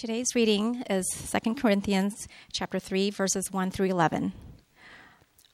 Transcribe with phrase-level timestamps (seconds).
[0.00, 4.32] Today's reading is 2 Corinthians chapter 3 verses 1 through 11.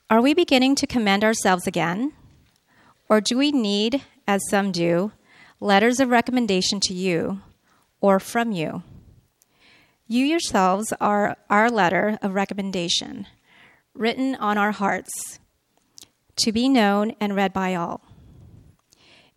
[0.09, 2.13] Are we beginning to commend ourselves again?
[3.09, 5.11] Or do we need, as some do,
[5.59, 7.41] letters of recommendation to you
[8.01, 8.85] or from you?
[10.07, 13.27] You yourselves are our letter of recommendation,
[13.95, 15.41] written on our hearts,
[16.37, 18.01] to be known and read by all.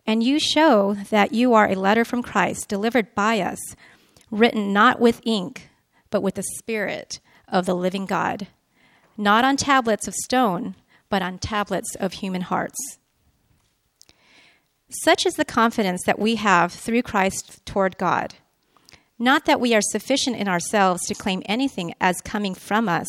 [0.06, 3.58] And you show that you are a letter from Christ delivered by us
[4.30, 5.70] written not with ink,
[6.10, 8.46] but with the Spirit of the living God,
[9.16, 10.76] not on tablets of stone,
[11.08, 12.78] but on tablets of human hearts.
[14.88, 18.34] Such is the confidence that we have through Christ toward God.
[19.18, 23.08] Not that we are sufficient in ourselves to claim anything as coming from us,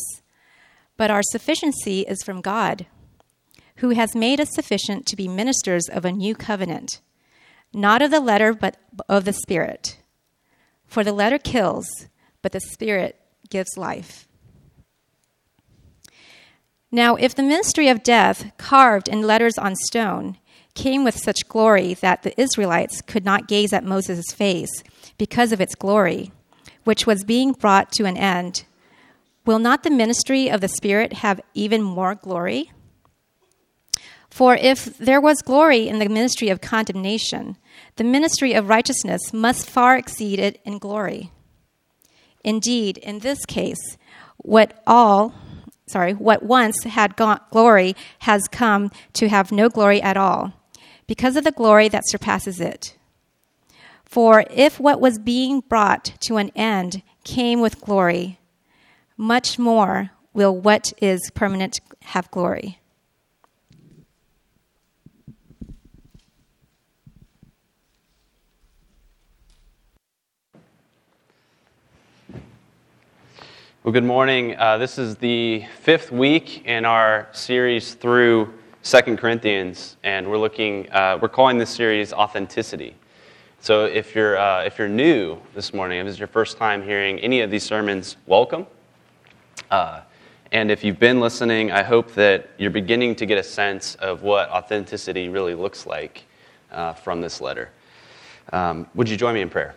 [0.97, 2.85] but our sufficiency is from God,
[3.77, 7.01] who has made us sufficient to be ministers of a new covenant,
[7.73, 9.97] not of the letter, but of the Spirit.
[10.91, 11.87] For the letter kills,
[12.41, 13.17] but the Spirit
[13.49, 14.27] gives life.
[16.91, 20.35] Now, if the ministry of death, carved in letters on stone,
[20.75, 24.83] came with such glory that the Israelites could not gaze at Moses' face
[25.17, 26.33] because of its glory,
[26.83, 28.65] which was being brought to an end,
[29.45, 32.69] will not the ministry of the Spirit have even more glory?
[34.31, 37.57] For if there was glory in the ministry of condemnation,
[37.97, 41.31] the ministry of righteousness must far exceed it in glory.
[42.43, 43.97] Indeed, in this case,
[44.37, 45.35] what all
[45.91, 50.53] sorry, what once had glory has come to have no glory at all,
[51.05, 52.97] because of the glory that surpasses it.
[54.05, 58.39] For if what was being brought to an end came with glory,
[59.17, 62.79] much more will what is permanent have glory.
[73.83, 74.55] Well, good morning.
[74.59, 78.53] Uh, this is the fifth week in our series through
[78.83, 80.87] Second Corinthians, and we're looking.
[80.91, 82.95] Uh, we're calling this series "Authenticity."
[83.59, 86.83] So, if you're uh, if you're new this morning, if this is your first time
[86.83, 88.67] hearing any of these sermons, welcome.
[89.71, 90.01] Uh,
[90.51, 94.21] and if you've been listening, I hope that you're beginning to get a sense of
[94.21, 96.25] what authenticity really looks like
[96.71, 97.71] uh, from this letter.
[98.53, 99.73] Um, would you join me in prayer?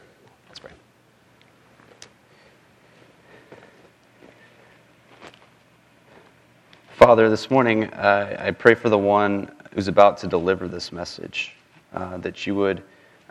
[7.05, 11.55] Father, this morning uh, I pray for the one who's about to deliver this message,
[11.93, 12.83] uh, that you would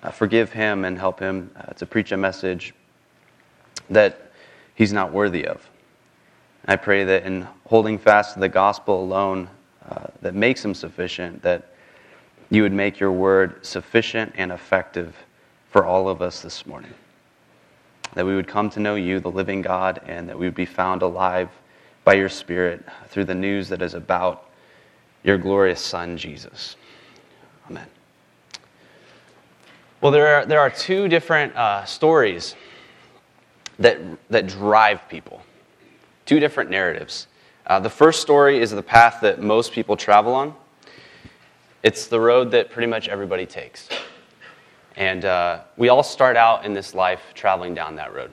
[0.03, 2.75] uh, forgive him and help him uh, to preach a message
[3.89, 4.31] that
[4.75, 5.67] he's not worthy of.
[6.67, 9.49] I pray that in holding fast to the gospel alone
[9.89, 11.73] uh, that makes him sufficient, that
[12.51, 15.15] you would make your word sufficient and effective
[15.71, 16.93] for all of us this morning.
[18.13, 20.63] That we would come to know you, the living God, and that we would be
[20.63, 21.49] found alive
[22.03, 24.49] by your Spirit through the news that is about
[25.23, 26.75] your glorious Son, Jesus.
[27.69, 27.87] Amen.
[30.01, 32.55] Well, there are, there are two different uh, stories
[33.79, 33.99] that,
[34.29, 35.41] that drive people,
[36.25, 37.27] two different narratives.
[37.65, 40.53] Uh, the first story is the path that most people travel on.
[41.83, 43.87] It's the road that pretty much everybody takes.
[44.95, 48.31] And uh, we all start out in this life traveling down that road.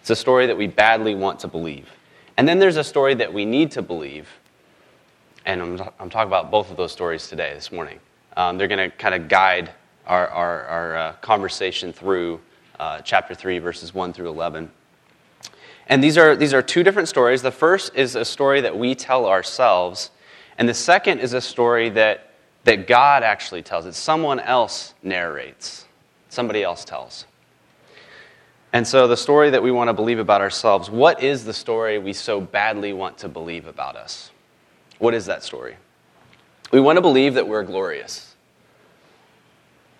[0.00, 1.88] It's a story that we badly want to believe.
[2.38, 4.28] And then there's a story that we need to believe.
[5.44, 7.98] And I'm, I'm talking about both of those stories today, this morning.
[8.36, 9.72] Um, they're going to kind of guide
[10.06, 12.40] our, our, our uh, conversation through
[12.78, 14.70] uh, chapter 3, verses 1 through 11.
[15.88, 17.42] And these are, these are two different stories.
[17.42, 20.12] The first is a story that we tell ourselves,
[20.58, 23.84] and the second is a story that, that God actually tells.
[23.84, 25.86] It's someone else narrates,
[26.28, 27.24] somebody else tells.
[28.72, 31.98] And so, the story that we want to believe about ourselves, what is the story
[31.98, 34.30] we so badly want to believe about us?
[34.98, 35.76] What is that story?
[36.70, 38.34] We want to believe that we're glorious.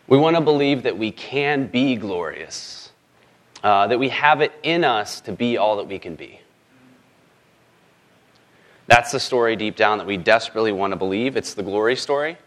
[0.07, 2.93] We want to believe that we can be glorious,
[3.63, 6.41] uh, that we have it in us to be all that we can be.
[8.87, 11.37] That's the story deep down that we desperately want to believe.
[11.37, 12.39] It's the glory story.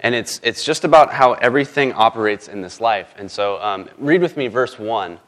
[0.00, 3.14] And it's, it's just about how everything operates in this life.
[3.16, 5.18] And so, um, read with me verse 1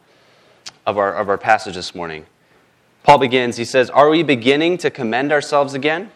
[0.86, 2.26] of our, of our passage this morning.
[3.02, 6.10] Paul begins, he says, Are we beginning to commend ourselves again?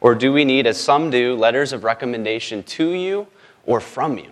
[0.00, 3.26] Or do we need, as some do, letters of recommendation to you
[3.64, 4.30] or from you?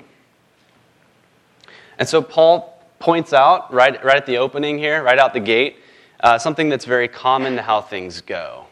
[1.98, 5.76] And so Paul points out, right, right at the opening here, right out the gate,
[6.20, 8.66] uh, something that's very common to how things go.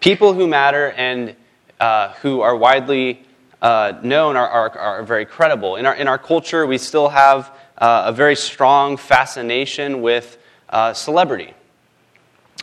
[0.00, 1.34] People who matter and
[1.80, 3.24] uh, who are widely
[3.60, 5.76] uh, known are, are, are, very credible.
[5.76, 10.38] In our, in our culture, we still have uh, a very strong fascination with
[10.70, 11.54] uh, celebrity.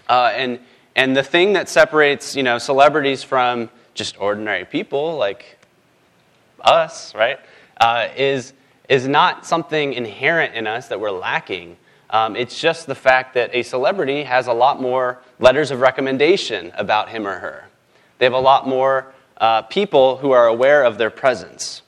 [0.10, 0.60] Uh, and,
[0.96, 5.60] and the thing that separates you know, celebrities from just ordinary people like
[6.62, 7.40] us, right,
[7.78, 8.54] uh, is,
[8.90, 11.78] is not something inherent in us that we're lacking.
[12.10, 16.72] Um, it's just the fact that a celebrity has a lot more letters of recommendation
[16.76, 17.66] about him or her.
[18.18, 21.82] They have a lot more uh, people who are aware of their presence.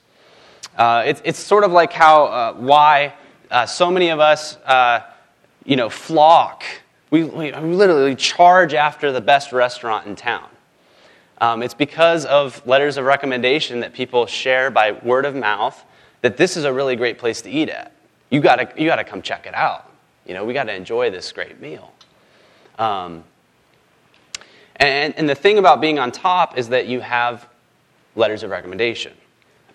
[0.76, 3.14] Uh, it, it's sort of like how uh, why
[3.50, 5.00] uh, so many of us, uh,
[5.64, 6.64] you know, flock.
[7.10, 10.48] We, we, literally charge after the best restaurant in town.
[11.40, 15.82] Um, it's because of letters of recommendation that people share by word of mouth
[16.22, 17.92] that this is a really great place to eat at.
[18.30, 19.90] You gotta, you gotta come check it out.
[20.26, 21.92] You know, we gotta enjoy this great meal.
[22.78, 23.22] Um,
[24.76, 27.46] and, and the thing about being on top is that you have
[28.16, 29.12] letters of recommendation.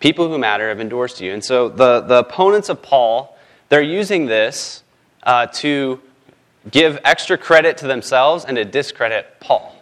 [0.01, 1.31] People who matter have endorsed you.
[1.31, 3.37] And so the, the opponents of Paul,
[3.69, 4.83] they're using this
[5.23, 6.01] uh, to
[6.69, 9.75] give extra credit to themselves and to discredit Paul.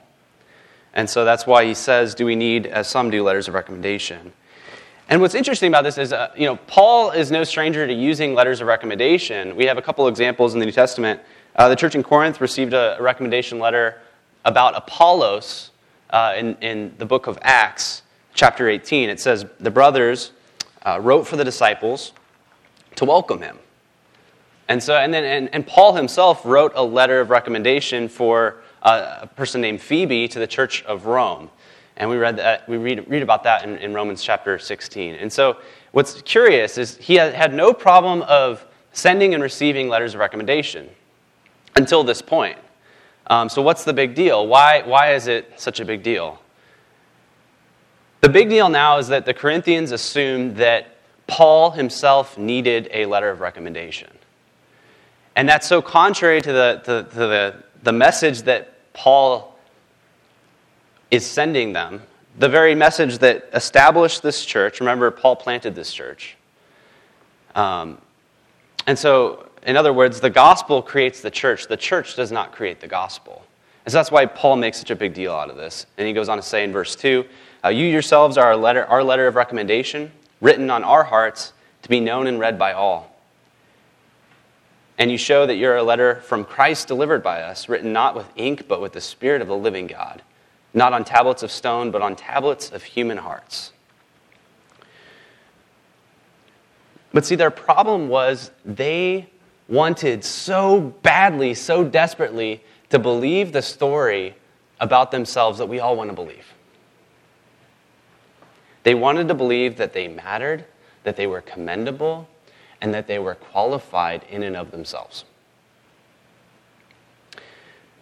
[0.94, 4.34] And so that's why he says, Do we need, as some do, letters of recommendation?
[5.08, 8.36] And what's interesting about this is, uh, you know, Paul is no stranger to using
[8.36, 9.56] letters of recommendation.
[9.56, 11.20] We have a couple examples in the New Testament.
[11.56, 14.02] Uh, the church in Corinth received a recommendation letter
[14.46, 15.72] about Apollos
[16.12, 18.04] uh, in, in the book of Acts,
[18.40, 19.10] chapter 18.
[19.10, 20.32] It says, The brothers
[20.84, 22.14] uh, wrote for the disciples
[22.96, 23.60] to welcome him.
[24.70, 29.20] And so, and then, and, and Paul himself wrote a letter of recommendation for uh,
[29.24, 31.50] a person named Phoebe to the church of Rome.
[31.98, 35.16] And we, read that, we read, read about that in, in Romans chapter 16.
[35.16, 35.58] And so,
[35.92, 40.88] what's curious is he had no problem of sending and receiving letters of recommendation
[41.76, 42.58] until this point.
[43.28, 44.48] Um, so, what's the big deal?
[44.48, 46.40] Why, why is it such a big deal?
[48.22, 50.96] The big deal now is that the Corinthians assumed that
[51.28, 54.10] Paul himself needed a letter of recommendation.
[55.36, 59.56] And that's so contrary to the, to, to the, the message that Paul
[61.12, 62.02] is sending them,
[62.38, 64.80] the very message that established this church.
[64.80, 66.36] Remember, Paul planted this church.
[67.56, 68.00] Um,
[68.86, 71.68] and so in other words, the gospel creates the church.
[71.68, 73.44] The church does not create the gospel.
[73.86, 75.86] And so that's why Paul makes such a big deal out of this.
[75.98, 77.26] And he goes on to say in verse 2
[77.64, 80.12] uh, You yourselves are our letter, our letter of recommendation,
[80.42, 83.16] written on our hearts to be known and read by all.
[84.98, 88.28] And you show that you're a letter from Christ delivered by us, written not with
[88.36, 90.22] ink, but with the Spirit of the living God,
[90.74, 93.72] not on tablets of stone, but on tablets of human hearts.
[97.14, 99.30] But see, their problem was they
[99.68, 104.36] wanted so badly, so desperately to believe the story
[104.80, 106.46] about themselves that we all want to believe.
[108.90, 110.66] They wanted to believe that they mattered,
[111.04, 112.28] that they were commendable,
[112.82, 115.26] and that they were qualified in and of themselves.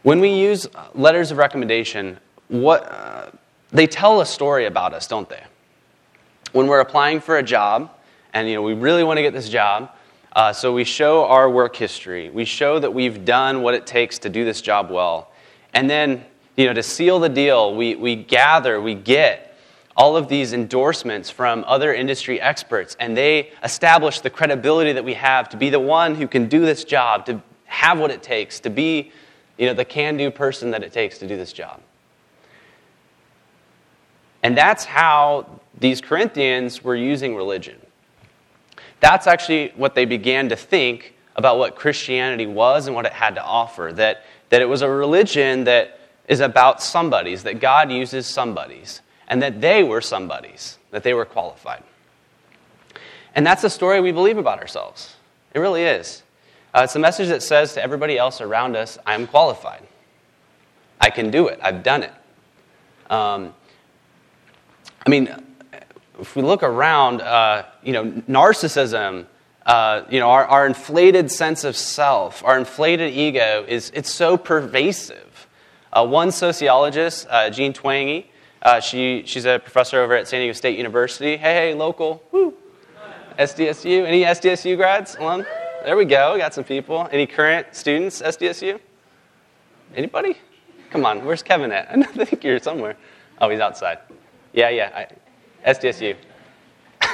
[0.03, 2.17] When we use letters of recommendation,
[2.47, 3.31] what, uh,
[3.69, 5.43] they tell a story about us, don't they?
[6.53, 7.91] When we're applying for a job,
[8.33, 9.91] and you know, we really want to get this job,
[10.37, 12.29] uh, so we show our work history.
[12.29, 15.33] We show that we've done what it takes to do this job well.
[15.73, 16.23] And then,
[16.55, 19.46] you know, to seal the deal, we, we gather, we get
[19.97, 25.15] all of these endorsements from other industry experts, and they establish the credibility that we
[25.15, 28.59] have to be the one who can do this job, to have what it takes,
[28.59, 29.11] to be,
[29.57, 31.81] you know, the can-do person that it takes to do this job.
[34.43, 37.79] And that's how these Corinthians were using religion.
[38.99, 43.35] That's actually what they began to think about what Christianity was and what it had
[43.35, 43.91] to offer.
[43.93, 49.41] That, that it was a religion that is about somebody's, that God uses somebody's, and
[49.41, 51.83] that they were somebody's, that they were qualified.
[53.35, 55.15] And that's the story we believe about ourselves.
[55.53, 56.23] It really is.
[56.73, 59.83] Uh, it's a message that says to everybody else around us, I'm qualified.
[60.99, 61.59] I can do it.
[61.61, 62.13] I've done it.
[63.09, 63.53] Um,
[65.05, 65.29] I mean,
[66.19, 69.25] if we look around, uh, you know, narcissism,
[69.65, 74.37] uh, you know, our, our inflated sense of self, our inflated ego is it's so
[74.37, 75.47] pervasive.
[75.93, 78.25] Uh, one sociologist, uh, Jean Twenge,
[78.61, 81.37] uh, she, she's a professor over at San Diego State University.
[81.37, 82.53] Hey, hey, local, woo,
[83.37, 84.05] SDSU.
[84.05, 85.15] Any SDSU grads?
[85.15, 85.45] Alum?
[85.83, 86.33] There we go.
[86.33, 87.07] We got some people.
[87.11, 88.79] Any current students, SDSU?
[89.95, 90.37] Anybody?
[90.89, 91.89] Come on, where's Kevin at?
[91.91, 92.97] I think you're somewhere.
[93.39, 93.99] Oh, he's outside.
[94.53, 95.07] Yeah, yeah.
[95.63, 96.15] I, SDSU.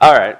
[0.00, 0.38] All right.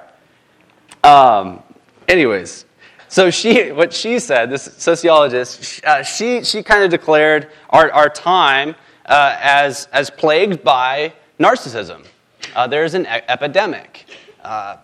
[1.03, 1.63] Um,
[2.07, 2.65] anyways,
[3.07, 8.09] so she, what she said, this sociologist, uh, she, she kind of declared our, our
[8.09, 12.05] time uh, as, as plagued by narcissism.
[12.55, 14.05] Uh, there's an e- epidemic.
[14.43, 14.77] Uh,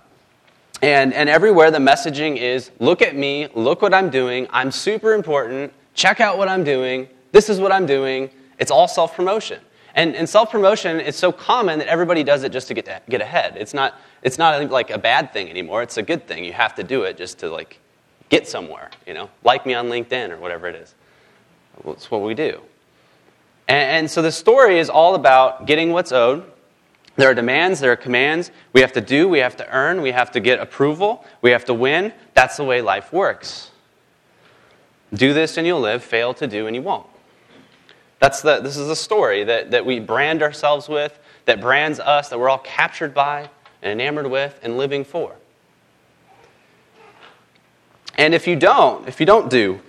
[0.81, 5.13] And, and everywhere the messaging is look at me, look what I'm doing, I'm super
[5.13, 8.29] important, check out what I'm doing, this is what I'm doing.
[8.59, 9.59] It's all self promotion.
[9.95, 12.99] And, and self promotion is so common that everybody does it just to get, to
[13.09, 13.55] get ahead.
[13.57, 16.43] It's not, it's not like a bad thing anymore, it's a good thing.
[16.43, 17.79] You have to do it just to like
[18.33, 20.95] get somewhere, you know, like me on LinkedIn or whatever it is.
[21.85, 22.61] That's what we do.
[23.67, 26.43] And, so the story is all about getting what's owed.
[27.15, 28.49] There are demands, there are commands.
[28.73, 31.63] We have to do, we have to earn, we have to get approval, we have
[31.65, 32.11] to win.
[32.33, 33.69] That's the way life works.
[35.13, 37.05] Do this and you'll live, fail to do and you won't.
[38.19, 42.29] That's the, this is a story that, that we brand ourselves with, that brands us,
[42.29, 43.49] that we're all captured by
[43.83, 45.35] and enamored with and living for.
[48.15, 49.81] And if you don't, if you don't do,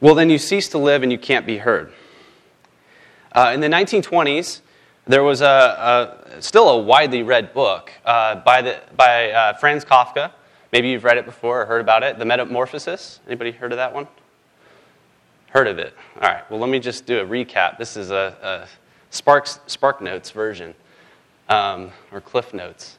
[0.00, 1.92] well, then you cease to live and you can't be heard.
[3.32, 4.60] Uh, in the 1920s,
[5.06, 9.84] there was a, a, still a widely read book uh, by, the, by uh, Franz
[9.84, 10.32] Kafka.
[10.72, 12.18] Maybe you've read it before or heard about it.
[12.18, 13.20] The Metamorphosis.
[13.26, 14.06] Anybody heard of that one?
[15.48, 15.94] Heard of it.
[16.20, 16.48] All right.
[16.50, 17.76] Well, let me just do a recap.
[17.76, 18.68] This is a, a
[19.10, 20.74] Sparks, Spark Notes version,
[21.48, 22.98] um, or Cliff Notes.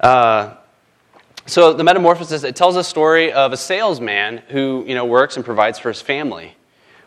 [0.00, 0.56] Uh,
[1.46, 5.44] so the Metamorphosis, it tells a story of a salesman who you know, works and
[5.44, 6.54] provides for his family.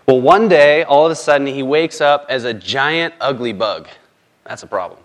[0.07, 3.87] Well, one day, all of a sudden, he wakes up as a giant, ugly bug.
[4.43, 4.99] That's a problem.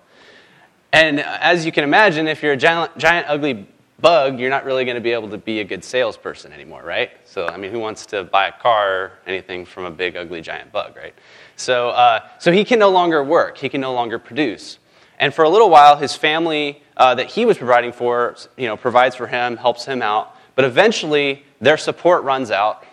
[0.93, 3.67] And as you can imagine, if you're a giant, giant ugly
[4.01, 7.13] bug, you're not really going to be able to be a good salesperson anymore, right?
[7.25, 10.41] So, I mean, who wants to buy a car or anything from a big, ugly,
[10.41, 11.15] giant bug, right?
[11.57, 13.57] So, uh, so he can no longer work.
[13.57, 14.80] He can no longer produce.
[15.21, 18.77] And for a little while, his family uh, that he was providing for, you know,
[18.77, 20.35] provides for him, helps him out.
[20.57, 22.85] But eventually, their support runs out,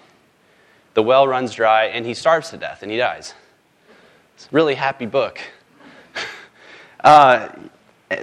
[0.94, 3.34] the well runs dry, and he starves to death and he dies.
[4.36, 5.40] It's a really happy book.
[7.04, 7.48] uh,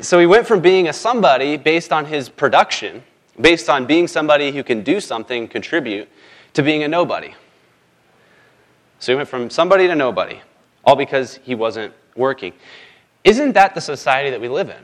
[0.02, 3.02] so he went from being a somebody based on his production,
[3.40, 6.08] based on being somebody who can do something, contribute,
[6.52, 7.34] to being a nobody.
[8.98, 10.40] So he went from somebody to nobody,
[10.84, 12.52] all because he wasn't working.
[13.24, 14.76] Isn't that the society that we live in?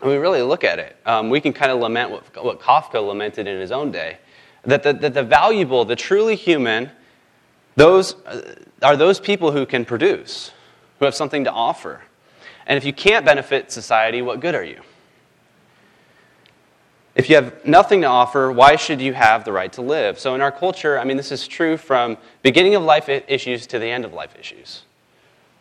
[0.00, 0.96] And we really look at it.
[1.06, 4.18] Um, we can kind of lament what, what Kafka lamented in his own day
[4.64, 6.90] that the, that the valuable, the truly human,
[7.76, 10.52] those uh, are those people who can produce,
[10.98, 12.02] who have something to offer.
[12.66, 14.80] And if you can't benefit society, what good are you?
[17.14, 20.18] If you have nothing to offer, why should you have the right to live?
[20.18, 23.78] So, in our culture, I mean, this is true from beginning of life issues to
[23.78, 24.82] the end of life issues.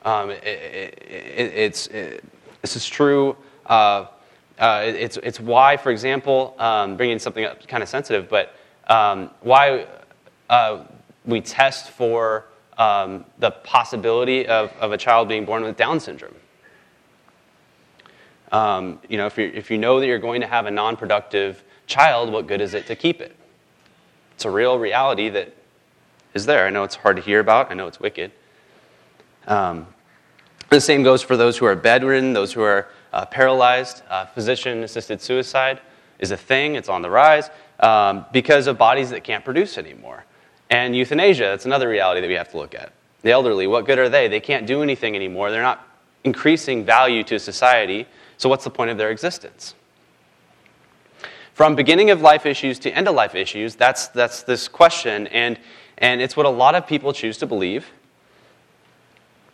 [0.05, 3.35] Um, it, it, it, it's, this is true.
[3.65, 4.07] Uh,
[4.59, 8.55] uh, it's, it's why, for example, um, bringing something up kind of sensitive, but
[8.87, 9.87] um, why
[10.49, 10.83] uh,
[11.25, 12.45] we test for
[12.77, 16.35] um, the possibility of, of a child being born with Down syndrome.
[18.51, 20.95] Um, you know, if, you if you know that you're going to have a non
[20.95, 23.35] productive child, what good is it to keep it?
[24.35, 25.55] It's a real reality that
[26.33, 26.67] is there.
[26.67, 28.31] I know it's hard to hear about, I know it's wicked.
[29.47, 29.87] Um,
[30.69, 34.01] the same goes for those who are bedridden, those who are uh, paralyzed.
[34.09, 35.79] Uh, Physician assisted suicide
[36.19, 40.25] is a thing, it's on the rise um, because of bodies that can't produce anymore.
[40.69, 42.91] And euthanasia, that's another reality that we have to look at.
[43.21, 44.27] The elderly, what good are they?
[44.27, 45.51] They can't do anything anymore.
[45.51, 45.87] They're not
[46.23, 48.07] increasing value to society.
[48.37, 49.75] So, what's the point of their existence?
[51.53, 55.59] From beginning of life issues to end of life issues, that's, that's this question, and,
[55.99, 57.85] and it's what a lot of people choose to believe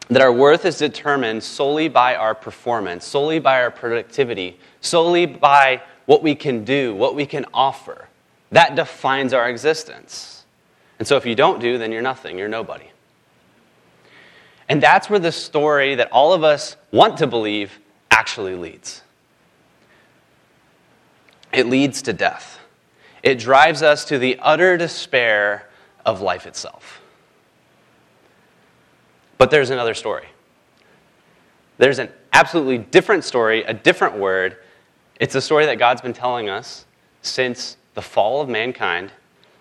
[0.09, 5.81] that our worth is determined solely by our performance, solely by our productivity, solely by
[6.05, 8.07] what we can do, what we can offer.
[8.51, 10.45] That defines our existence.
[10.97, 12.89] And so if you don't do, then you're nothing, you're nobody.
[14.67, 19.03] And that's where the story that all of us want to believe actually leads.
[21.53, 22.59] It leads to death.
[23.21, 25.67] It drives us to the utter despair
[26.05, 27.01] of life itself.
[29.39, 30.27] But there's another story.
[31.79, 34.57] There's an absolutely different story, a different word.
[35.19, 36.85] It's a story that God's been telling us
[37.21, 39.11] since the fall of mankind.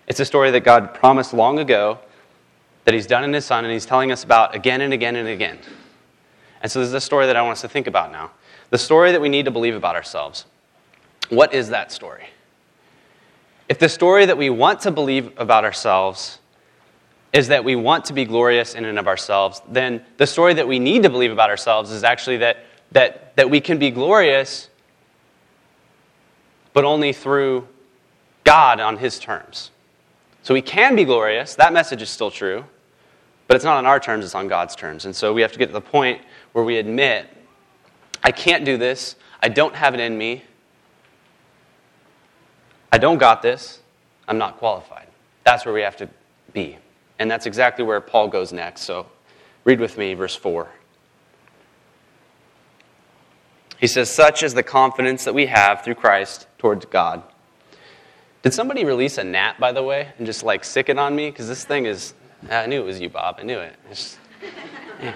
[0.05, 1.97] It's a story that God promised long ago
[2.83, 5.29] that He's done in His Son, and He's telling us about again and again and
[5.29, 5.59] again.
[6.61, 8.31] And so, this is a story that I want us to think about now.
[8.71, 10.45] The story that we need to believe about ourselves.
[11.29, 12.27] What is that story?
[13.69, 16.39] If the story that we want to believe about ourselves
[17.31, 20.67] is that we want to be glorious in and of ourselves, then the story that
[20.67, 24.69] we need to believe about ourselves is actually that, that, that we can be glorious,
[26.73, 27.67] but only through
[28.43, 29.71] God on His terms.
[30.41, 32.65] So we can be glorious, that message is still true,
[33.47, 35.05] but it's not on our terms, it's on God's terms.
[35.05, 36.21] And so we have to get to the point
[36.53, 37.27] where we admit
[38.23, 39.15] I can't do this.
[39.41, 40.43] I don't have it in me.
[42.91, 43.79] I don't got this.
[44.27, 45.07] I'm not qualified.
[45.43, 46.09] That's where we have to
[46.53, 46.77] be.
[47.19, 48.81] And that's exactly where Paul goes next.
[48.81, 49.05] So
[49.65, 50.69] read with me verse 4.
[53.77, 57.23] He says, Such is the confidence that we have through Christ towards God.
[58.41, 61.29] Did somebody release a gnat, by the way, and just like sic it on me?
[61.29, 62.13] Because this thing is,
[62.49, 63.35] I knew it was you, Bob.
[63.39, 63.75] I knew it.
[63.89, 64.17] Just,
[65.01, 65.13] man.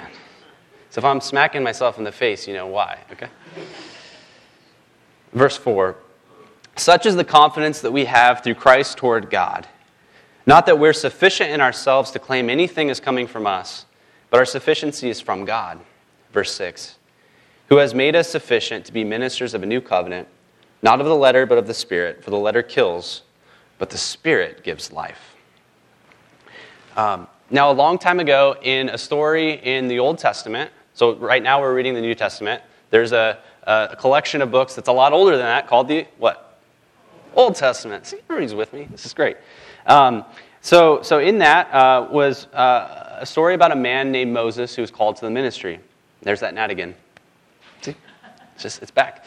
[0.89, 3.29] So if I'm smacking myself in the face, you know why, okay?
[5.31, 5.95] Verse 4
[6.75, 9.67] Such is the confidence that we have through Christ toward God.
[10.45, 13.85] Not that we're sufficient in ourselves to claim anything is coming from us,
[14.29, 15.79] but our sufficiency is from God.
[16.31, 16.97] Verse 6
[17.69, 20.27] Who has made us sufficient to be ministers of a new covenant
[20.83, 22.23] not of the letter, but of the Spirit.
[22.23, 23.23] For the letter kills,
[23.79, 25.35] but the Spirit gives life.
[26.95, 31.41] Um, now, a long time ago, in a story in the Old Testament, so right
[31.41, 35.13] now we're reading the New Testament, there's a, a collection of books that's a lot
[35.13, 36.59] older than that called the what?
[37.33, 38.05] Old Testament.
[38.05, 38.87] See, everybody's with me.
[38.91, 39.37] This is great.
[39.85, 40.25] Um,
[40.61, 44.81] so, so in that uh, was uh, a story about a man named Moses who
[44.81, 45.79] was called to the ministry.
[46.21, 46.95] There's that gnat again.
[47.81, 47.95] See,
[48.53, 49.25] it's just it's back.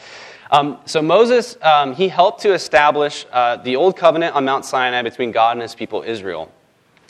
[0.49, 5.01] Um, so Moses, um, he helped to establish uh, the old covenant on Mount Sinai
[5.01, 6.51] between God and his people Israel.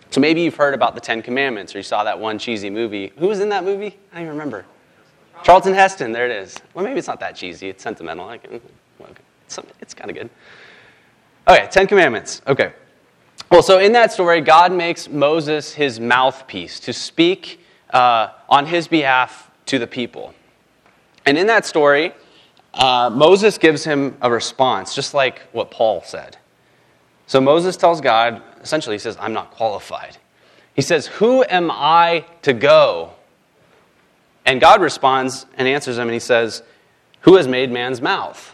[0.10, 3.14] So maybe you've heard about the Ten Commandments, or you saw that one cheesy movie.
[3.18, 3.98] Who was in that movie?
[4.12, 4.66] I don't even remember.
[5.44, 6.12] Charlton Heston.
[6.12, 6.58] There it is.
[6.74, 7.70] Well, maybe it's not that cheesy.
[7.70, 8.28] It's sentimental.
[8.28, 8.60] I can,
[9.00, 9.10] well,
[9.46, 10.30] it's, it's kind of good.
[11.48, 12.42] Okay, Ten Commandments.
[12.48, 12.74] Okay.
[13.50, 17.62] Well, so in that story, God makes Moses his mouthpiece to speak
[17.92, 20.34] uh, on his behalf to the people.
[21.26, 22.14] And in that story,
[22.74, 26.38] uh, Moses gives him a response, just like what Paul said.
[27.26, 30.18] So Moses tells God, essentially, he says, I'm not qualified.
[30.76, 33.12] He says, Who am I to go?
[34.46, 36.64] And God responds and answers him, and he says,
[37.22, 38.54] Who has made man's mouth?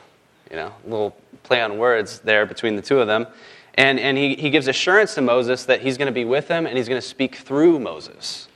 [0.52, 3.26] You know, little play on words there between the two of them.
[3.76, 6.66] And, and he, he gives assurance to Moses that he's going to be with him
[6.66, 8.48] and he's going to speak through Moses.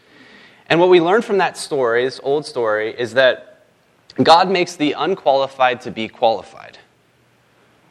[0.69, 3.65] And what we learn from that story, this old story, is that
[4.21, 6.77] God makes the unqualified to be qualified.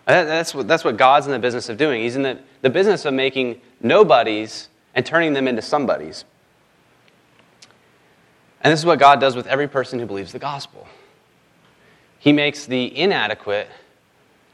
[0.04, 2.02] That's what, that's what God's in the business of doing.
[2.02, 6.24] He's in the, the business of making nobodies and turning them into somebodies.
[8.60, 10.86] And this is what God does with every person who believes the gospel.
[12.18, 13.68] He makes the inadequate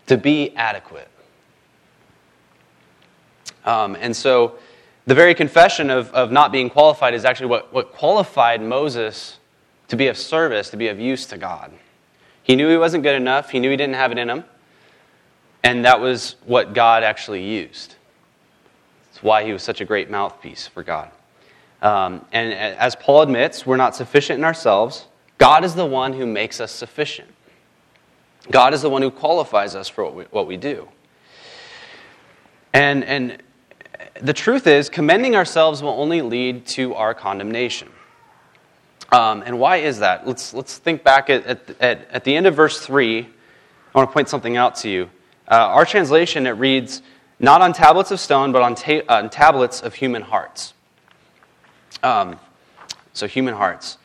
[0.06, 1.08] to be adequate.
[3.64, 4.56] Um, and so
[5.06, 9.38] the very confession of, of not being qualified is actually what, what qualified Moses
[9.88, 11.72] to be of service, to be of use to God.
[12.42, 14.44] He knew he wasn't good enough, he knew he didn't have it in him,
[15.62, 17.96] and that was what God actually used.
[19.10, 21.10] That's why he was such a great mouthpiece for God.
[21.82, 25.06] Um, and as Paul admits, we're not sufficient in ourselves.
[25.38, 27.28] God is the one who makes us sufficient.
[28.50, 30.88] God is the one who qualifies us for what we, what we do.
[32.72, 33.42] And, and
[34.20, 37.88] the truth is, commending ourselves will only lead to our condemnation.
[39.10, 40.26] Um, and why is that?
[40.26, 41.46] Let's, let's think back at,
[41.80, 43.20] at, at, the end of verse 3.
[43.20, 45.10] I want to point something out to you.
[45.50, 47.02] Uh, our translation, it reads,
[47.38, 50.72] not on tablets of stone, but on, ta- on tablets of human hearts.
[52.02, 52.38] Um,
[53.12, 53.98] so, human hearts.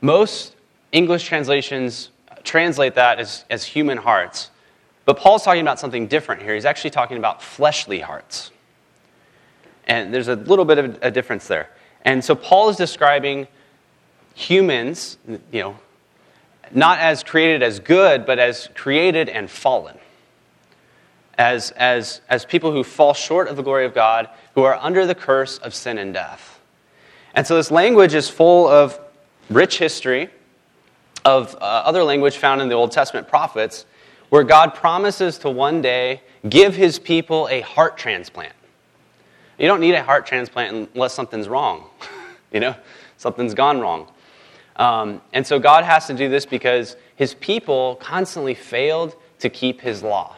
[0.00, 0.56] Most
[0.92, 2.10] English translations
[2.42, 4.50] translate that as, as human hearts.
[5.04, 6.54] But Paul's talking about something different here.
[6.54, 8.50] He's actually talking about fleshly hearts.
[9.86, 11.70] And there's a little bit of a difference there.
[12.02, 13.48] And so Paul is describing
[14.34, 15.78] humans, you know,
[16.70, 19.98] not as created as good, but as created and fallen.
[21.36, 25.06] As, as, as people who fall short of the glory of God, who are under
[25.06, 26.60] the curse of sin and death.
[27.34, 28.98] And so this language is full of
[29.50, 30.30] rich history,
[31.24, 33.86] of uh, other language found in the Old Testament prophets,
[34.28, 38.52] where God promises to one day give his people a heart transplant.
[39.58, 41.88] You don't need a heart transplant unless something's wrong.
[42.52, 42.74] you know,
[43.16, 44.08] something's gone wrong.
[44.76, 49.80] Um, and so God has to do this because his people constantly failed to keep
[49.80, 50.36] his law.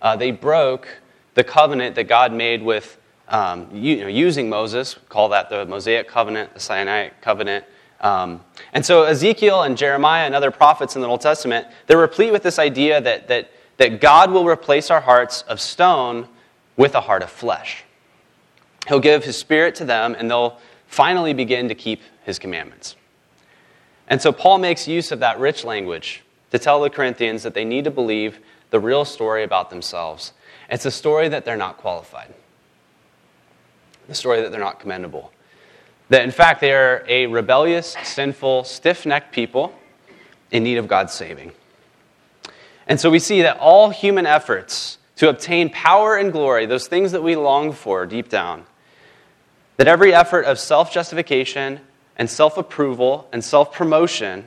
[0.00, 0.88] Uh, they broke
[1.34, 2.96] the covenant that God made with
[3.28, 7.64] um, you, know, using Moses, call that the Mosaic covenant, the Sinaitic covenant.
[8.00, 8.40] Um,
[8.72, 12.42] and so Ezekiel and Jeremiah and other prophets in the Old Testament, they're replete with
[12.42, 16.26] this idea that, that, that God will replace our hearts of stone
[16.76, 17.84] with a heart of flesh.
[18.88, 22.96] He'll give his spirit to them, and they'll finally begin to keep his commandments.
[24.08, 27.64] And so Paul makes use of that rich language to tell the Corinthians that they
[27.64, 28.40] need to believe
[28.70, 30.32] the real story about themselves.
[30.68, 32.32] It's a story that they're not qualified,
[34.08, 35.32] the story that they're not commendable.
[36.08, 39.72] That in fact they are a rebellious, sinful, stiff necked people
[40.50, 41.52] in need of God's saving.
[42.88, 47.12] And so we see that all human efforts to obtain power and glory, those things
[47.12, 48.66] that we long for deep down,
[49.80, 51.80] that every effort of self justification
[52.18, 54.46] and self approval and self promotion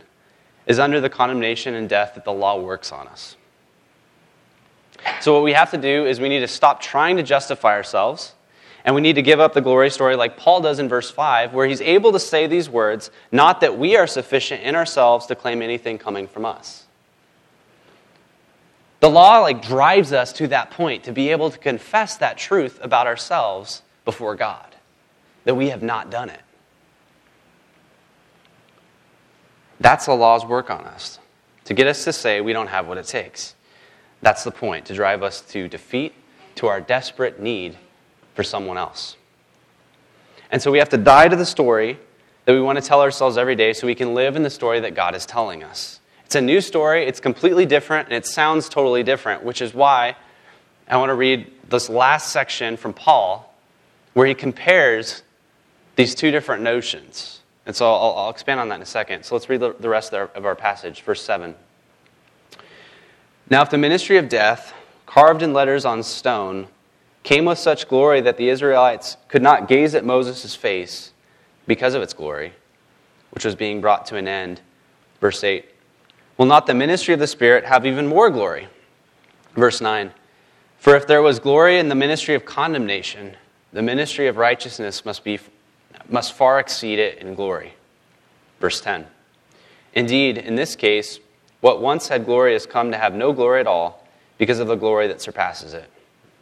[0.68, 3.36] is under the condemnation and death that the law works on us.
[5.22, 8.36] So, what we have to do is we need to stop trying to justify ourselves,
[8.86, 11.52] and we need to give up the glory story like Paul does in verse 5,
[11.52, 15.36] where he's able to say these words not that we are sufficient in ourselves to
[15.36, 16.84] claim anything coming from us.
[19.00, 22.78] The law like drives us to that point to be able to confess that truth
[22.84, 24.73] about ourselves before God,
[25.46, 26.42] that we have not done it.
[29.80, 31.20] That's the law's work on us,
[31.66, 33.56] to get us to say we don't have what it takes.
[34.22, 36.14] That's the point, to drive us to defeat,
[36.56, 37.78] to our desperate need
[38.36, 39.18] for someone else.
[40.50, 42.00] And so we have to die to the story
[42.46, 44.80] that we want to tell ourselves every day so we can live in the story
[44.82, 46.00] that God is telling us.
[46.26, 50.16] It's a new story, it's completely different, and it sounds totally different, which is why
[50.88, 53.54] I want to read this last section from Paul
[54.14, 55.24] where he compares
[55.96, 57.42] these two different notions.
[57.66, 59.24] And so I'll, I'll expand on that in a second.
[59.24, 61.56] So let's read the, the rest of our passage, verse 7.
[63.50, 64.74] Now, if the ministry of death,
[65.06, 66.68] carved in letters on stone,
[67.24, 71.12] came with such glory that the Israelites could not gaze at Moses' face
[71.68, 72.54] because of its glory,
[73.32, 74.62] which was being brought to an end,
[75.22, 75.66] verse 8,
[76.38, 78.68] will not the ministry of the Spirit have even more glory?
[79.56, 80.12] Verse 9,
[80.80, 83.38] for if there was glory in the ministry of condemnation,
[83.72, 85.40] the ministry of righteousness must, be,
[86.10, 87.74] must far exceed it in glory.
[88.60, 89.06] Verse 10,
[89.94, 91.20] indeed, in this case,
[91.62, 94.06] what once had glory has come to have no glory at all
[94.38, 95.90] because of the glory that surpasses it.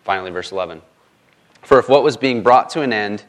[0.03, 0.81] Finally, verse 11.
[1.61, 3.23] For if what was being brought to an end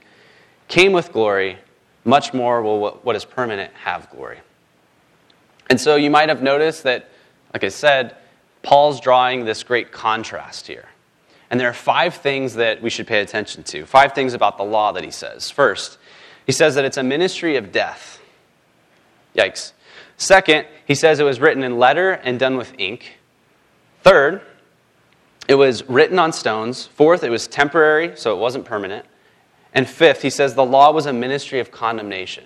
[0.68, 1.58] came with glory,
[2.04, 4.38] much more will what is permanent have glory.
[5.68, 7.10] And so you might have noticed that,
[7.52, 8.16] like I said,
[8.62, 10.88] Paul's drawing this great contrast here.
[11.50, 13.84] And there are five things that we should pay attention to.
[13.84, 15.50] Five things about the law that he says.
[15.50, 15.98] First,
[16.46, 18.20] he says that it's a ministry of death.
[19.36, 19.72] Yikes.
[20.16, 23.18] Second, he says it was written in letter and done with ink.
[24.02, 24.42] Third,
[25.48, 26.86] it was written on stones.
[26.86, 29.06] Fourth, it was temporary, so it wasn't permanent.
[29.74, 32.44] And fifth, he says the law was a ministry of condemnation.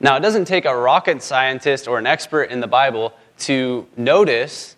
[0.00, 4.76] Now, it doesn't take a rocket scientist or an expert in the Bible to notice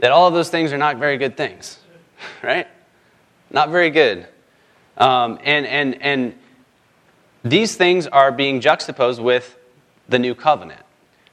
[0.00, 1.78] that all of those things are not very good things,
[2.42, 2.66] right?
[3.50, 4.26] Not very good.
[4.96, 6.34] Um, and, and, and
[7.44, 9.58] these things are being juxtaposed with
[10.08, 10.80] the new covenant.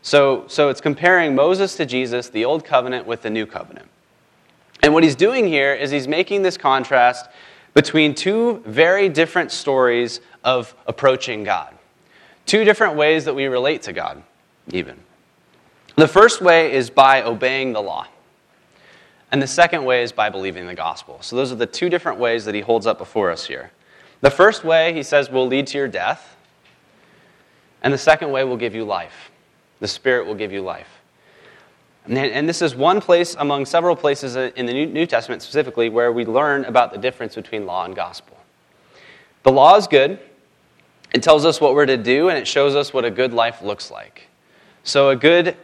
[0.02, 3.88] So, so it's comparing Moses to Jesus, the old covenant, with the new covenant.
[4.84, 7.28] And what he's doing here is he's making this contrast
[7.74, 11.74] between two very different stories of approaching God.
[12.46, 14.22] Two different ways that we relate to God,
[14.72, 15.00] even.
[15.96, 18.08] The first way is by obeying the law.
[19.32, 21.18] And the second way is by believing the gospel.
[21.22, 23.72] So those are the two different ways that he holds up before us here.
[24.22, 26.36] The first way, he says, will lead to your death.
[27.82, 29.32] And the second way will give you life.
[29.80, 30.90] The Spirit will give you life.
[32.08, 36.24] And this is one place among several places in the New Testament specifically where we
[36.24, 38.38] learn about the difference between law and gospel.
[39.44, 40.20] The law is good,
[41.14, 43.62] it tells us what we're to do, and it shows us what a good life
[43.62, 44.28] looks like.
[44.84, 45.56] So, a good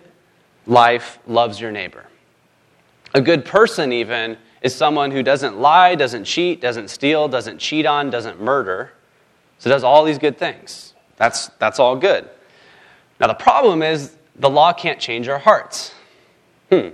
[0.65, 2.05] life loves your neighbor.
[3.13, 7.85] A good person, even, is someone who doesn't lie, doesn't cheat, doesn't steal, doesn't cheat
[7.85, 8.91] on, doesn't murder.
[9.57, 10.93] So, does all these good things.
[11.17, 12.27] That's, that's all good.
[13.19, 15.93] Now, the problem is the law can't change our hearts.
[16.71, 16.89] Hmm.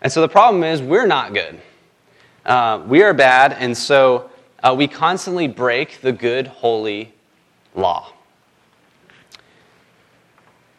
[0.00, 1.60] And so the problem is we're not good.
[2.44, 4.30] Uh, we are bad, and so
[4.62, 7.12] uh, we constantly break the good, holy
[7.74, 8.12] law.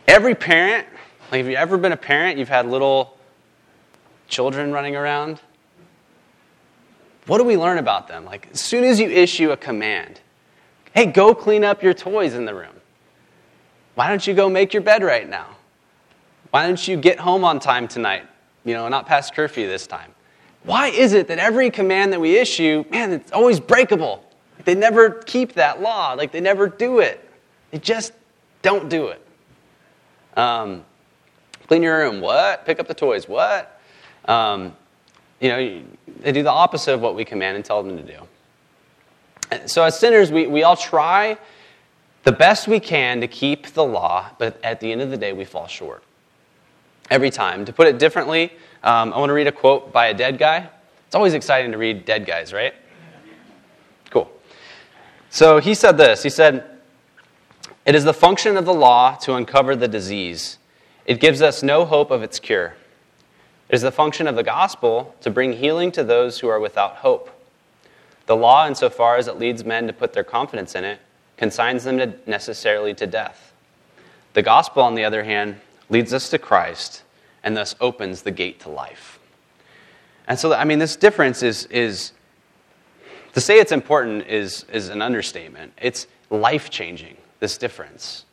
[0.08, 0.88] Every parent,
[1.32, 2.38] like, if you've ever been a parent?
[2.38, 3.18] You've had little
[4.30, 5.42] children running around.
[7.28, 8.26] What do we learn about them?
[8.26, 10.22] Like, as soon as you issue a command,
[10.94, 12.74] hey, go clean up your toys in the room.
[13.96, 15.58] Why don't you go make your bed right now?
[16.52, 18.26] Why don't you get home on time tonight?
[18.64, 20.14] You know, not past curfew this time.
[20.64, 24.24] Why is it that every command that we issue, man, it's always breakable?
[24.66, 26.14] They never keep that law.
[26.14, 27.30] Like they never do it.
[27.72, 28.14] They just
[28.62, 29.26] don't do it.
[30.36, 30.84] Um,
[31.68, 32.22] clean your room.
[32.22, 32.66] What?
[32.66, 33.28] Pick up the toys.
[33.28, 33.80] What?
[34.26, 34.76] Um,
[35.40, 35.84] you know,
[36.20, 39.68] they do the opposite of what we command and tell them to do.
[39.68, 41.38] So as sinners, we, we all try
[42.24, 45.32] the best we can to keep the law, but at the end of the day,
[45.32, 46.04] we fall short.
[47.10, 47.64] Every time.
[47.66, 48.52] To put it differently,
[48.84, 50.70] um, I want to read a quote by a dead guy.
[51.06, 52.74] It's always exciting to read dead guys, right?
[54.10, 54.30] Cool.
[55.30, 56.66] So he said this He said,
[57.86, 60.58] It is the function of the law to uncover the disease,
[61.06, 62.76] it gives us no hope of its cure.
[63.70, 66.98] It is the function of the gospel to bring healing to those who are without
[66.98, 67.30] hope.
[68.26, 71.00] The law, insofar as it leads men to put their confidence in it,
[71.36, 73.54] consigns them to necessarily to death.
[74.34, 77.04] The gospel, on the other hand, leads us to Christ
[77.44, 79.20] and thus opens the gate to life.
[80.28, 82.12] And so, I mean, this difference is, is
[83.34, 85.74] to say it's important is, is an understatement.
[85.82, 88.26] It's life changing, this difference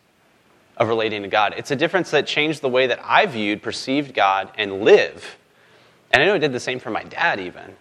[0.76, 1.54] of relating to God.
[1.56, 5.36] It's a difference that changed the way that I viewed, perceived God, and live.
[6.12, 7.76] And I know it did the same for my dad, even.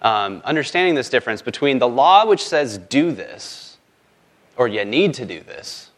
[0.00, 3.76] Um, understanding this difference between the law, which says, do this,
[4.56, 5.90] or you need to do this,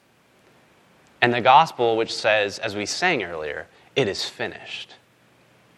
[1.20, 4.94] and the gospel, which says, as we sang earlier, it is finished.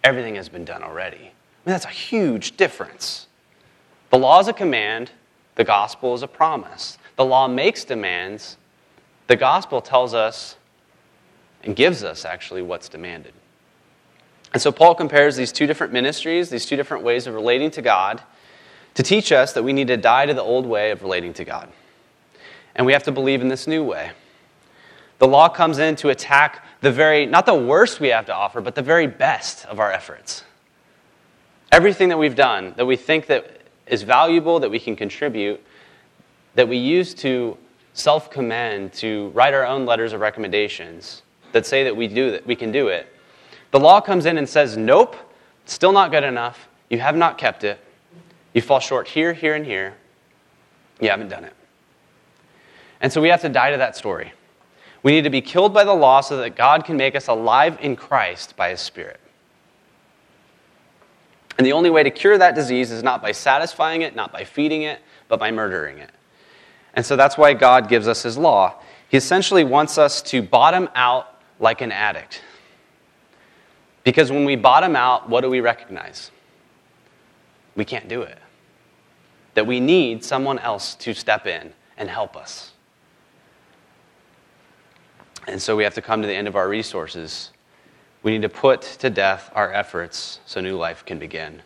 [0.05, 1.17] Everything has been done already.
[1.17, 1.33] I mean,
[1.67, 3.27] that's a huge difference.
[4.11, 5.11] The law is a command,
[5.55, 6.99] the gospel is a promise.
[7.17, 8.57] The law makes demands,
[9.27, 10.57] the gospel tells us
[11.65, 13.33] and gives us actually what's demanded.
[14.53, 17.83] And so Paul compares these two different ministries, these two different ways of relating to
[17.83, 18.23] God,
[18.95, 21.45] to teach us that we need to die to the old way of relating to
[21.45, 21.71] God.
[22.75, 24.13] And we have to believe in this new way.
[25.19, 28.61] The law comes in to attack the very, not the worst we have to offer,
[28.61, 30.45] but the very best of our efforts.
[31.71, 35.63] Everything that we've done that we think that is valuable, that we can contribute,
[36.55, 37.57] that we use to
[37.95, 41.23] self commend, to write our own letters of recommendations
[41.53, 43.07] that say that we, do that, we can do it.
[43.71, 45.17] The law comes in and says, nope,
[45.65, 46.69] still not good enough.
[46.91, 47.79] You have not kept it.
[48.53, 49.95] You fall short here, here, and here.
[51.01, 51.55] You haven't done it.
[53.01, 54.33] And so we have to die to that story.
[55.03, 57.79] We need to be killed by the law so that God can make us alive
[57.81, 59.19] in Christ by His Spirit.
[61.59, 64.45] And the only way to cure that disease is not by satisfying it, not by
[64.45, 66.11] feeding it, but by murdering it.
[66.95, 68.75] And so that's why God gives us His law.
[69.09, 71.32] He essentially wants us to bottom out
[71.63, 72.43] like an addict.
[74.05, 76.31] Because when we bottom out, what do we recognize?
[77.77, 78.37] We can't do it.
[79.55, 82.73] That we need someone else to step in and help us.
[85.47, 87.51] And so we have to come to the end of our resources.
[88.23, 91.63] We need to put to death our efforts so new life can begin.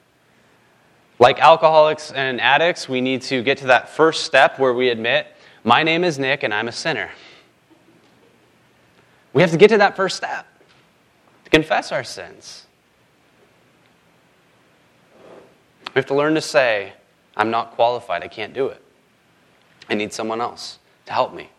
[1.19, 5.27] Like alcoholics and addicts, we need to get to that first step where we admit,
[5.65, 7.11] My name is Nick and I'm a sinner.
[9.37, 10.47] We have to get to that first step
[11.45, 12.65] to confess our sins.
[15.89, 16.95] We have to learn to say,
[17.37, 18.83] I'm not qualified, I can't do it.
[19.91, 21.51] I need someone else to help me.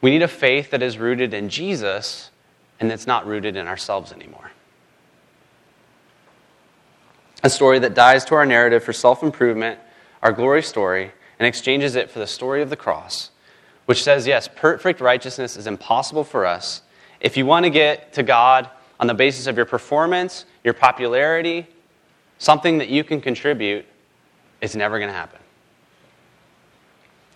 [0.00, 2.30] We need a faith that is rooted in Jesus
[2.80, 4.52] and that's not rooted in ourselves anymore.
[7.42, 9.78] A story that dies to our narrative for self improvement,
[10.22, 13.31] our glory story, and exchanges it for the story of the cross,
[13.86, 16.82] which says, yes, perfect righteousness is impossible for us.
[17.20, 18.68] If you want to get to God
[19.00, 21.66] on the basis of your performance, your popularity,
[22.38, 23.84] something that you can contribute,
[24.60, 25.40] it's never going to happen.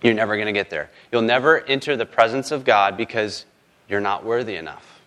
[0.01, 0.89] You're never going to get there.
[1.11, 3.45] You'll never enter the presence of God because
[3.89, 5.01] you're not worthy enough.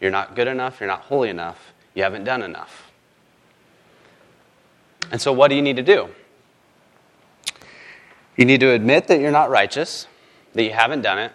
[0.00, 0.80] You're not good enough.
[0.80, 1.72] You're not holy enough.
[1.94, 2.90] You haven't done enough.
[5.10, 6.08] And so, what do you need to do?
[8.36, 10.06] You need to admit that you're not righteous,
[10.54, 11.32] that you haven't done it,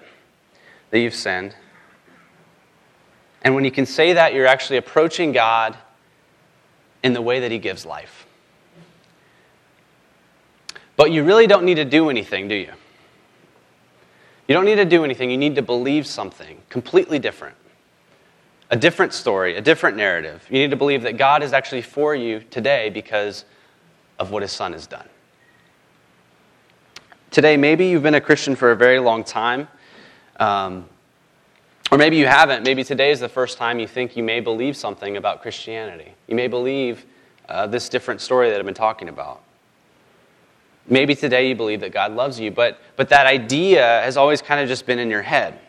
[0.92, 1.56] that you've sinned.
[3.42, 5.78] And when you can say that, you're actually approaching God
[7.04, 8.26] in the way that He gives life.
[10.96, 12.74] But you really don't need to do anything, do you?
[14.48, 15.30] You don't need to do anything.
[15.30, 17.56] You need to believe something completely different.
[18.70, 20.46] A different story, a different narrative.
[20.50, 23.46] You need to believe that God is actually for you today because
[24.20, 25.08] of what his son has done.
[27.30, 29.68] Today, maybe you've been a Christian for a very long time,
[30.40, 30.88] um,
[31.92, 32.64] or maybe you haven't.
[32.64, 36.14] Maybe today is the first time you think you may believe something about Christianity.
[36.28, 37.06] You may believe
[37.50, 39.42] uh, this different story that I've been talking about.
[40.88, 44.62] Maybe today you believe that God loves you, but, but that idea has always kind
[44.62, 45.60] of just been in your head.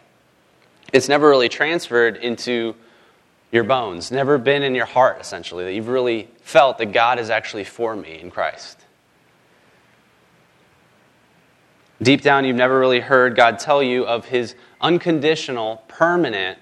[0.92, 2.76] It's never really transferred into
[3.50, 7.30] your bones, never been in your heart, essentially, that you've really felt that God is
[7.30, 8.78] actually for me in Christ.
[12.00, 16.58] Deep down, you've never really heard God tell you of his unconditional, permanent,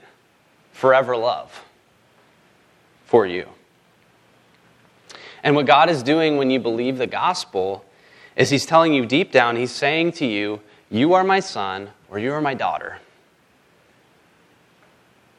[0.73, 1.65] forever love
[3.05, 3.49] for you.
[5.43, 7.85] And what God is doing when you believe the gospel
[8.35, 12.19] is he's telling you deep down, he's saying to you, You are my son or
[12.19, 12.99] you are my daughter.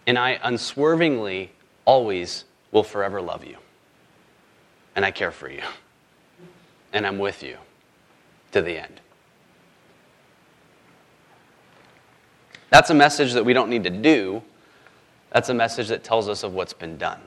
[0.06, 1.52] And I unswervingly
[1.86, 3.58] always will forever love you.
[4.96, 5.62] And I care for you.
[6.94, 7.58] And I'm with you
[8.54, 9.02] to the end.
[12.70, 14.44] That's a message that we don't need to do.
[15.32, 17.20] That's a message that tells us of what's been done.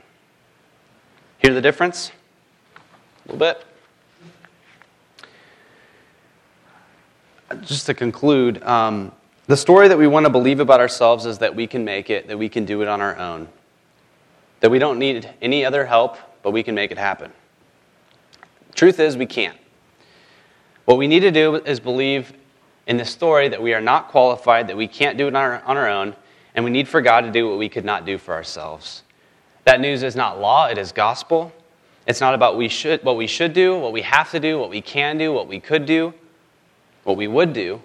[1.39, 2.11] Hear the difference?
[3.25, 3.65] A little bit.
[7.61, 9.11] Just to conclude, um,
[9.47, 12.27] the story that we want to believe about ourselves is that we can make it,
[12.27, 13.49] that we can do it on our own,
[14.61, 17.31] that we don't need any other help, but we can make it happen.
[18.75, 19.57] Truth is, we can't.
[20.85, 22.33] What we need to do is believe
[22.87, 25.61] in the story that we are not qualified, that we can't do it on our,
[25.63, 26.15] on our own,
[26.55, 29.03] and we need for God to do what we could not do for ourselves.
[29.65, 31.51] That news is not law, it is gospel.
[32.07, 34.69] It's not about we should, what we should do, what we have to do, what
[34.69, 36.13] we can do, what we could do,
[37.03, 37.81] what we would do.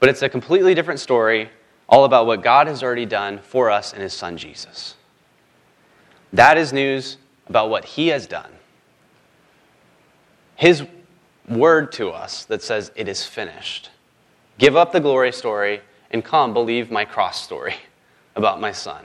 [0.00, 1.48] But it's a completely different story,
[1.88, 4.96] all about what God has already done for us in His Son Jesus.
[6.32, 7.16] That is news
[7.48, 8.50] about what He has done.
[10.56, 10.84] His
[11.48, 13.90] word to us that says, It is finished.
[14.58, 15.80] Give up the glory story
[16.10, 17.74] and come believe my cross story
[18.36, 19.04] about my son.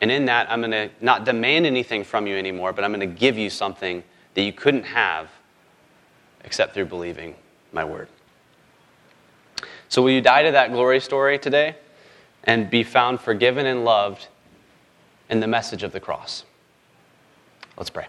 [0.00, 3.00] And in that, I'm going to not demand anything from you anymore, but I'm going
[3.00, 5.28] to give you something that you couldn't have
[6.44, 7.34] except through believing
[7.72, 8.08] my word.
[9.88, 11.76] So, will you die to that glory story today
[12.44, 14.28] and be found forgiven and loved
[15.28, 16.44] in the message of the cross?
[17.76, 18.06] Let's pray.